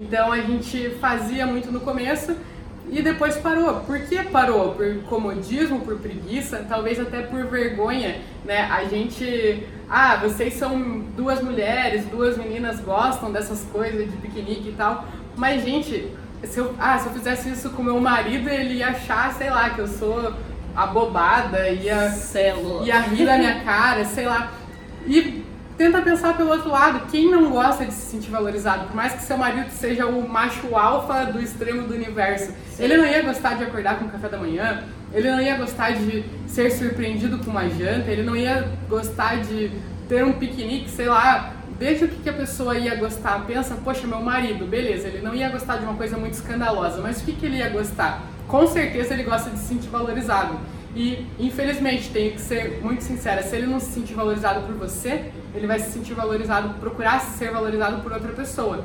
Então 0.00 0.32
a 0.32 0.40
gente 0.40 0.96
fazia 0.98 1.46
muito 1.46 1.70
no 1.70 1.78
começo 1.78 2.34
e 2.88 3.02
depois 3.02 3.36
parou. 3.36 3.80
Por 3.80 4.00
que 4.00 4.22
parou? 4.24 4.72
Por 4.72 5.02
comodismo, 5.02 5.80
por 5.80 5.98
preguiça, 5.98 6.64
talvez 6.66 6.98
até 6.98 7.20
por 7.20 7.44
vergonha, 7.44 8.16
né? 8.42 8.62
A 8.62 8.84
gente, 8.84 9.62
ah, 9.90 10.16
vocês 10.16 10.54
são 10.54 11.00
duas 11.14 11.42
mulheres, 11.42 12.06
duas 12.06 12.38
meninas 12.38 12.80
gostam 12.80 13.30
dessas 13.30 13.62
coisas 13.64 14.10
de 14.10 14.16
piquenique 14.16 14.70
e 14.70 14.72
tal, 14.72 15.04
mas 15.36 15.62
gente, 15.62 16.10
se 16.44 16.58
eu, 16.58 16.74
ah, 16.78 16.98
se 16.98 17.08
eu 17.08 17.12
fizesse 17.12 17.50
isso 17.50 17.68
com 17.68 17.82
meu 17.82 18.00
marido, 18.00 18.48
ele 18.48 18.76
ia 18.76 18.88
achar, 18.88 19.34
sei 19.34 19.50
lá, 19.50 19.68
que 19.68 19.80
eu 19.82 19.86
sou 19.86 20.32
abobada, 20.74 21.68
ia, 21.68 22.08
Celo. 22.08 22.86
ia 22.86 23.00
rir 23.00 23.26
da 23.26 23.36
minha 23.36 23.60
cara, 23.60 24.06
sei 24.06 24.24
lá. 24.24 24.50
E 25.06 25.44
tenta 25.80 26.02
pensar 26.02 26.36
pelo 26.36 26.50
outro 26.50 26.70
lado, 26.70 27.10
quem 27.10 27.30
não 27.30 27.48
gosta 27.48 27.86
de 27.86 27.94
se 27.94 28.10
sentir 28.10 28.30
valorizado? 28.30 28.88
Por 28.88 28.94
mais 28.94 29.14
que 29.14 29.22
seu 29.22 29.38
marido 29.38 29.70
seja 29.70 30.04
o 30.04 30.28
macho 30.28 30.76
alfa 30.76 31.24
do 31.24 31.40
extremo 31.40 31.88
do 31.88 31.94
universo, 31.94 32.52
Sim. 32.68 32.82
ele 32.82 32.98
não 32.98 33.06
ia 33.06 33.22
gostar 33.22 33.54
de 33.54 33.64
acordar 33.64 33.98
com 33.98 34.04
o 34.04 34.10
café 34.10 34.28
da 34.28 34.36
manhã, 34.36 34.84
ele 35.10 35.30
não 35.30 35.40
ia 35.40 35.56
gostar 35.56 35.92
de 35.92 36.22
ser 36.46 36.70
surpreendido 36.70 37.38
com 37.38 37.50
uma 37.50 37.66
janta, 37.70 38.10
ele 38.10 38.22
não 38.22 38.36
ia 38.36 38.68
gostar 38.90 39.36
de 39.36 39.70
ter 40.06 40.22
um 40.22 40.34
piquenique, 40.34 40.90
sei 40.90 41.06
lá. 41.06 41.54
Veja 41.78 42.04
o 42.04 42.08
que, 42.08 42.16
que 42.24 42.28
a 42.28 42.34
pessoa 42.34 42.76
ia 42.76 42.94
gostar. 42.96 43.46
Pensa, 43.46 43.74
poxa, 43.82 44.06
meu 44.06 44.20
marido, 44.20 44.66
beleza, 44.66 45.08
ele 45.08 45.22
não 45.22 45.34
ia 45.34 45.48
gostar 45.48 45.78
de 45.78 45.84
uma 45.84 45.94
coisa 45.94 46.18
muito 46.18 46.34
escandalosa, 46.34 47.00
mas 47.00 47.22
o 47.22 47.24
que, 47.24 47.32
que 47.32 47.46
ele 47.46 47.56
ia 47.56 47.70
gostar? 47.70 48.20
Com 48.46 48.66
certeza 48.66 49.14
ele 49.14 49.22
gosta 49.22 49.48
de 49.48 49.58
se 49.58 49.68
sentir 49.68 49.88
valorizado. 49.88 50.60
E, 50.94 51.26
infelizmente, 51.38 52.10
tenho 52.10 52.32
que 52.32 52.40
ser 52.40 52.80
muito 52.82 53.04
sincera, 53.04 53.42
se 53.42 53.54
ele 53.54 53.66
não 53.66 53.78
se 53.78 53.92
sentir 53.92 54.14
valorizado 54.14 54.66
por 54.66 54.74
você, 54.74 55.30
ele 55.54 55.66
vai 55.66 55.78
se 55.78 55.92
sentir 55.92 56.14
valorizado, 56.14 56.74
procurar 56.80 57.20
ser 57.20 57.52
valorizado 57.52 58.02
por 58.02 58.12
outra 58.12 58.32
pessoa. 58.32 58.84